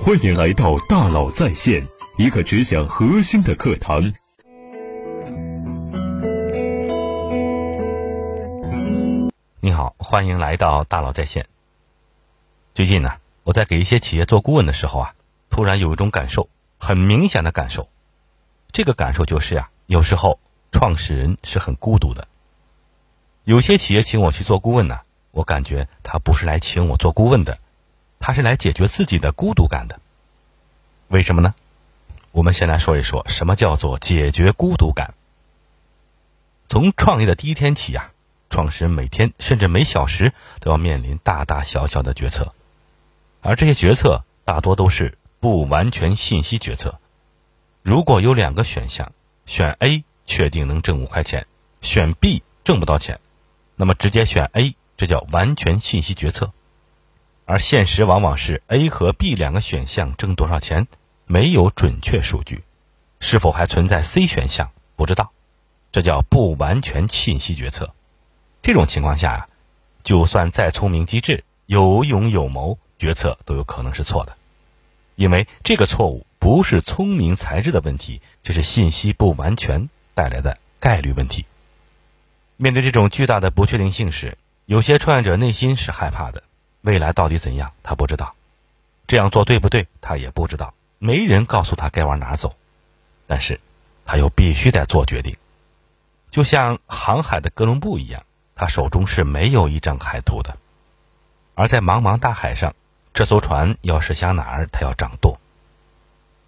[0.00, 1.86] 欢迎来到大佬在线，
[2.16, 4.12] 一个只讲核心的课堂。
[9.60, 11.46] 你好，欢迎来到大佬在线。
[12.74, 13.12] 最近呢，
[13.44, 15.14] 我在给一些企业做顾问的时候啊，
[15.50, 16.48] 突然有一种感受，
[16.78, 17.88] 很明显的感受。
[18.72, 20.40] 这个感受就是呀，有时候
[20.72, 22.26] 创始人是很孤独的。
[23.44, 25.00] 有些企业请我去做顾问呢，
[25.30, 27.58] 我感觉他不是来请我做顾问的，
[28.22, 30.00] 他是来解决自己的孤独感的。
[31.08, 31.54] 为什么呢？
[32.30, 35.12] 我们先来说一说什么叫做解决孤独感。
[36.70, 38.08] 从创业的第一天起呀。
[38.48, 42.52] 创始人每天甚至每小时都要面临大大小小的决策，
[43.40, 46.98] 而这些决策大多都是不完全信息决策。
[47.80, 49.10] 如果有两个选项，
[49.46, 51.46] 选 A 确定能挣五块钱，
[51.80, 53.20] 选 B 挣不到钱，
[53.74, 56.52] 那么直接选 A，这叫完全信息决策。
[57.44, 60.86] 而现实往往是 A 和 B 两个选项挣多少钱，
[61.26, 62.62] 没有准确数据，
[63.20, 65.32] 是否还存在 C 选项不知道，
[65.90, 67.94] 这叫不完全信息决策。
[68.62, 69.48] 这种情况下啊，
[70.04, 74.36] 就算再聪明机智、有勇有谋，决策都有可能是错的，
[75.16, 81.44] 因为这个错误不是聪明才智的问题，这是信息不完全带来的概率问题。
[82.56, 86.44] 面对这种巨大的不确定性时，有些创业者内心是害怕的，
[86.82, 88.34] 未来到底怎样他不知道，
[89.06, 92.54] 这样做对不对他也不知道，没人告诉他该往哪走，
[93.26, 93.58] 但是
[94.04, 95.36] 他又必须得做决定，
[96.30, 98.22] 就像航海的哥伦布一样。
[98.54, 100.56] 他手中是没有一张海图的，
[101.54, 102.74] 而在茫茫大海上，
[103.14, 105.40] 这艘船要是向哪儿，他要掌舵。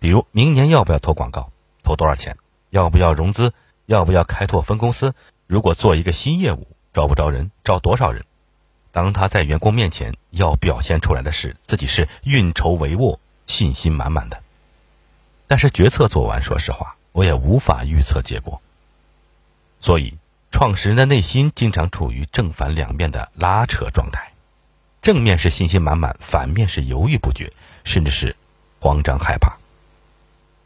[0.00, 1.52] 比如明年要不要投广告，
[1.84, 2.36] 投多少钱？
[2.70, 3.52] 要不要融资？
[3.86, 5.14] 要不要开拓分公司？
[5.46, 7.50] 如果做一个新业务，招不招人？
[7.64, 8.24] 招多少人？
[8.92, 14.40] 当他在员工面前要表现出来的是自己是运筹帷幄、信心满满的。
[15.46, 18.60] 但是决策做完，说实话，我也无法预测结果。
[19.80, 20.14] 所以。
[20.52, 24.32] 创始人的内心经常处于正反两面的拉扯状态，
[25.00, 27.52] 正面是信心满满，反面是犹豫不决，
[27.84, 28.34] 甚至是
[28.80, 29.56] 慌张害怕。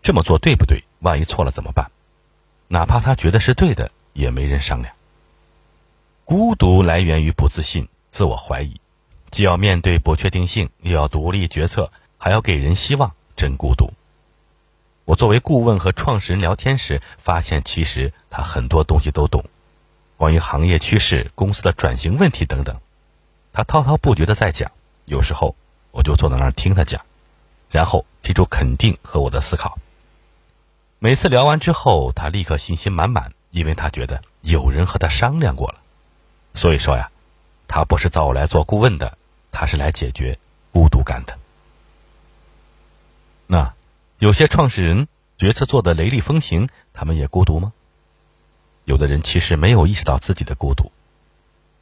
[0.03, 0.83] 这么做对不对？
[1.01, 1.91] 万一错了怎么办？
[2.69, 4.95] 哪怕他觉得是对的，也没人商量。
[6.25, 8.81] 孤独来源于不自信、自我怀疑，
[9.33, 13.93] 既要面对不确定性，又要独立决策，还要给人希望，真孤独。
[15.05, 19.45] 我作为顾问和创始人聊天时，发现其实他很多东西都懂。
[20.17, 22.77] 关于行业趋势、公司的转型问题等等，
[23.53, 24.71] 他滔滔不绝的在讲。
[25.07, 25.57] 有时候
[25.91, 27.05] 我就坐在那儿听他讲，
[27.69, 29.77] 然后提出肯定和我的思考。
[31.01, 35.81] 每次聊完之后，他立刻信心满满，因为他觉得有人和他商量过了。
[36.55, 37.11] 所以说呀，
[37.75, 39.19] 他不是找我来做顾问的，
[39.51, 40.39] 他是来解决
[40.71, 41.37] 孤独感的。
[43.49, 43.75] 那
[44.21, 45.09] 有些创始人
[45.39, 47.73] 决策做的雷厉风行，他们也孤独吗？
[48.85, 50.93] 有的人其实没有意识到自己的孤独，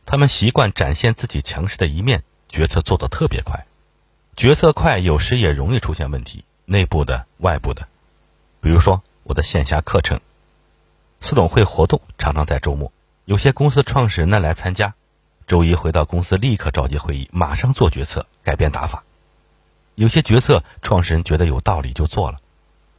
[0.07, 3.67] 他们习惯展现自己强势的一面，决策做得特别快，
[4.35, 7.87] 决策快有时也容易出现问题，内部的、外部的。
[8.63, 10.23] 比如说我的线下课程、
[11.21, 12.91] 四董会活动常常在周末，
[13.27, 14.95] 有些公司创始人呢来参加，
[15.47, 19.05] 周一回到公司立刻召集会议，马上做决策，改变打法。
[19.95, 22.39] 有些决策创始人觉得有道理就做了，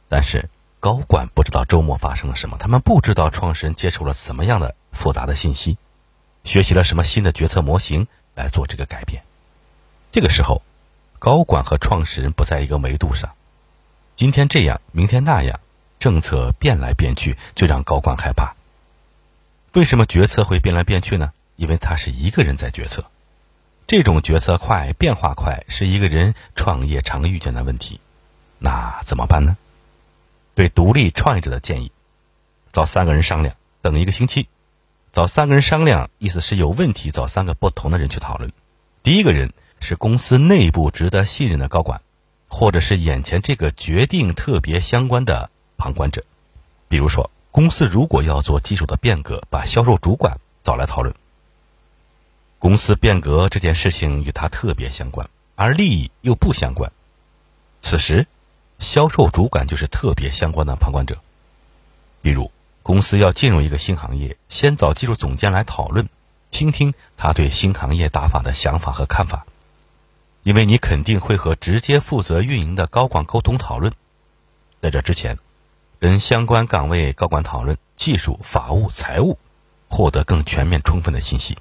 [0.08, 0.48] 但是。
[0.80, 5.78] 高管不知道周末发生了什么，他们不知道创始人接触了怎么样的复杂的信息，
[6.44, 9.22] 学习了什么新的决策模型来做这个改变。
[10.12, 10.60] 这个时候，
[11.18, 13.30] 高管和创始人不在一个维度上，
[14.14, 15.58] 今天这样，明天那样，
[15.98, 18.54] 政策变来变去，就让高管害怕。
[19.72, 21.32] 为什么决策会变来变去呢？
[21.56, 23.04] 因为他是一个人在决策，
[23.86, 28.00] 这种决策快、变化快，是一个人创业常遇见的问题。
[28.58, 29.56] 那怎么办呢？
[30.54, 31.92] 对独立创业者的建议：
[32.72, 34.48] 找三个人商量，等一个星期。
[35.12, 38.50] 找三个人商量，意思是有问题找三个不同的人去讨论。
[39.04, 42.00] 第一个人是公司内部值得信任的高管，
[42.48, 46.24] 或者是眼前这个决定特别相关的旁观者。
[46.88, 51.14] 比如说，公司如果要做技术的变革，把销售主管找来讨论。
[52.64, 56.90] 公司变革这件事情与他特别相关，而利益又不相关。
[57.82, 58.26] 此时。
[58.80, 61.18] 销售主管就是特别相关的旁观者，
[62.22, 62.50] 比如
[62.82, 66.08] 公司要进入一个新行业，先找技术总监来讨论，
[66.50, 69.46] 听听他对新行业打法的想法和看法，
[70.42, 73.92] 因为你肯定会和直接负责运营的高管沟通讨论，
[74.82, 75.38] 在这之前，
[76.00, 79.38] 跟相关岗位高管讨论技术、法务、财务，
[79.88, 81.56] 获得更全面充分的信息。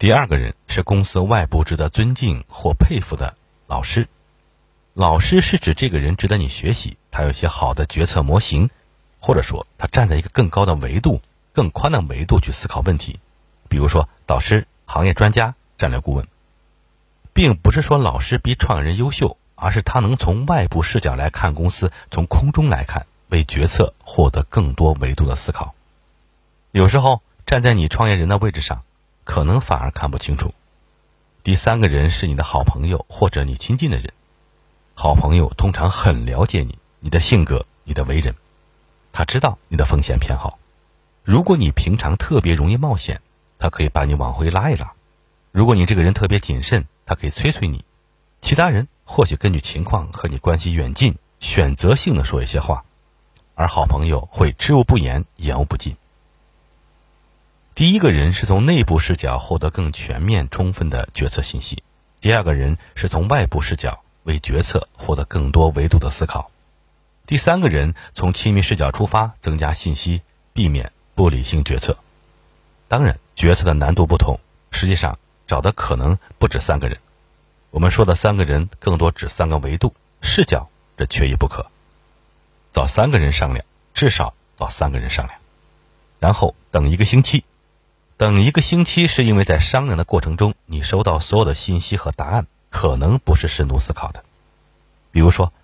[0.00, 3.36] 第二个人是公司外部值得尊敬或佩服的。
[3.66, 4.08] 老师。
[4.94, 8.70] 老师是指这个人值得你学习，他有一些好的决策模型，
[9.18, 11.20] 或者说他站在一个更高的维度、
[11.52, 13.20] 更宽的维度去思考问题。
[13.68, 16.26] 比如说导师、行业专家、战略顾问，
[17.34, 25.74] 并不是说老师比创业人优秀，而是他能从外部视角来看公司，从空中来看，为决策获得更多维度的思考。
[26.70, 28.82] 有时候站在你创业人的位置上，
[29.30, 30.52] 可能反而看不清楚。
[31.44, 34.12] 第三个人是你的好朋友或者你亲近的人。
[34.92, 38.34] 好朋友通常很了解你，你的性格，你的为人，
[39.12, 40.58] 他知道你的风险偏好。
[41.22, 43.20] 如果你平常特别容易冒险，
[43.56, 44.94] 他可以把你往回拉一拉；
[45.52, 47.84] 如果你这个人特别谨慎，他可以催催你。
[48.42, 52.82] 其他人或许根据情况和你关系远近，选择性的说一些话，
[53.54, 55.94] 而好朋友会知无不言，言无不尽。
[57.74, 61.82] 第一个人是从内部视角获得更全面、充分的决策信息；
[62.20, 64.02] 第二个人是从外部视角。
[64.24, 66.50] 为决策获得更多维度的思考。
[67.26, 70.20] 第三个人从亲密视角出发，增加信息，
[70.52, 71.96] 避免不理性决策。
[72.86, 74.38] 当然，决策的难度不同，
[74.72, 76.98] 实际上找的可能不止三个人。
[77.70, 80.68] 我们说的三个人，更多指三个维度视角，
[80.98, 81.70] 这缺一不可。
[82.74, 83.64] 找三个人商量，
[83.94, 85.38] 至少找三个人商量，
[86.18, 87.42] 然后等一个星期。
[88.20, 92.46] 等一个星期，是因为在商量的过程中，你收到所有的信息和答案。
[92.68, 94.22] 可能不是深度思考的，
[95.10, 95.54] 比如说，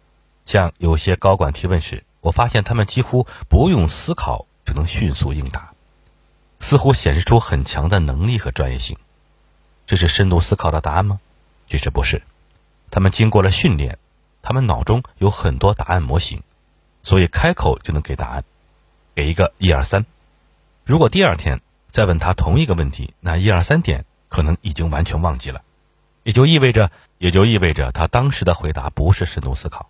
[0.46, 5.74] 像有些高管提问时，我发现他们几乎不用思考就能迅速应答，
[6.58, 8.96] 似乎显示出很强的能力和专业性。
[9.86, 11.20] 这是深度思考的答案吗？
[11.68, 12.22] 其实不是，
[12.90, 13.98] 他们经过了训练，
[14.40, 16.42] 他们脑中有很多答案模型，
[17.02, 18.44] 所以开口就能给答案，
[19.14, 20.06] 给一个一二三。
[20.86, 21.60] 如果第二天
[21.96, 25.62] 再问他同一个问题，那一二三点可能已经完全忘记了。
[26.25, 29.88] 也就意味着，也就意味着他当时的回答不是深度思考，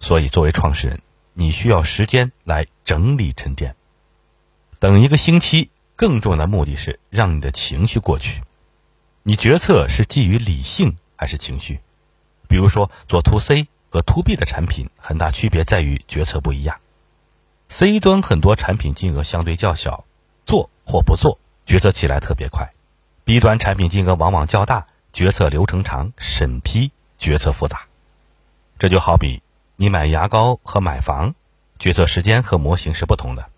[0.00, 1.00] 所以作为创始人，
[1.34, 3.76] 你需要时间来整理沉淀。
[4.80, 8.42] 等一个星期，更重要的目的是让你的情绪过去。
[9.22, 11.78] 你决策是基于理性还是情绪？
[12.48, 16.78] 比如说，做 to C 和 to B 的产品，很大区别在于决策不一样。
[17.68, 20.04] C 端很多产品金额相对较小，
[20.44, 22.70] 做或不做，决策起来特别快
[23.26, 24.86] ；B 端产品金额往往较大。
[25.10, 27.82] 决策流程长，审批决策复杂。
[28.78, 29.42] 这就好比
[29.76, 31.34] 你买牙膏和买房，
[31.78, 33.48] 决策时间和模型是不同的。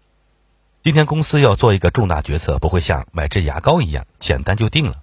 [0.82, 5.02] 今天公司要做一个重大决策，不会像买支牙膏一样简单就定了。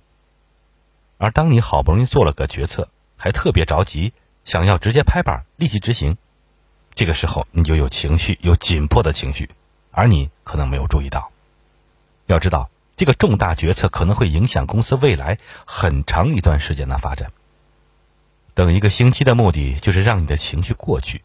[1.18, 4.14] 而当你好不容易做了个决策，还特别着急，
[4.44, 6.18] 想要直接拍板立即执行，
[6.96, 9.50] 这个时候你就有情绪，有紧迫的情绪，
[9.92, 11.30] 而你可能没有注意到。
[12.28, 12.70] 要知道。
[12.96, 17.32] 这个重大决策可能会影响公司未来很长一段时间的发展。
[18.56, 21.22] 等一个星期的目的就是让你的情绪过去，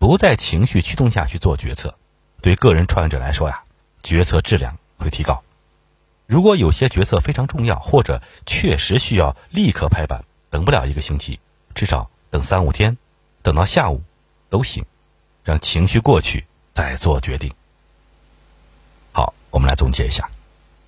[0.00, 1.96] 不在情绪驱动下去做决策。
[2.40, 3.62] 对个人创业者来说呀，
[4.02, 5.44] 决策质量会提高。
[6.26, 11.38] 如果有些决策非常重要，或者确实需要立刻拍板，等不了一个星期，
[11.72, 12.98] 至少等三五天，
[13.42, 14.02] 等到下午
[14.50, 14.84] 都行。
[15.44, 17.52] 让情绪过去再做决定。
[19.12, 20.28] 好，我们来总结一下。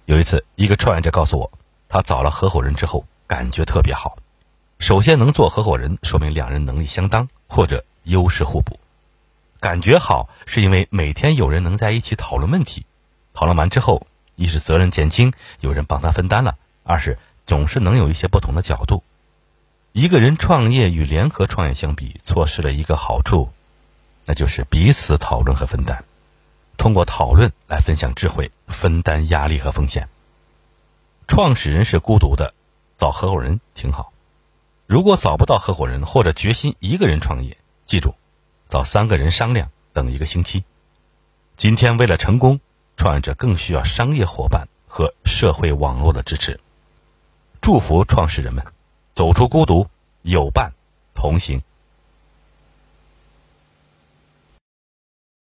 [0.06, 1.50] 有一次，一个创业者告诉我，
[1.88, 4.18] 他找了合伙人之后，感觉特别好。
[4.78, 8.79] 首先，能做合伙人，说明两人能力相当或者优势互补。
[9.60, 12.84] 感觉好，是因为每天有人能在一起讨论问题，
[13.32, 16.52] 讨论完之后，一是责任减轻，有人帮他分担了；
[16.84, 19.02] 二是总是能有一些不同的角度。
[19.93, 23.48] 一个人创业与联合创业相比，错失了一个好处，
[24.26, 26.05] 那就是彼此讨论和分担。
[26.76, 30.08] 通过讨论来分享智慧，分担压力和风险。
[31.26, 32.52] 创始人是孤独的，
[32.98, 34.12] 找合伙人挺好。
[34.86, 38.14] 如果找不到合伙人，或者决心一个人创业，记住，
[38.69, 40.64] 找三个人商量，等一个星期。
[41.56, 42.60] 今天为了成功，
[42.96, 46.60] 创业者更需要商业伙伴和社会网络的支持。
[47.62, 48.62] 祝福创始人们
[49.14, 49.86] 走出孤独，
[50.20, 50.72] 有伴
[51.14, 51.62] 同行。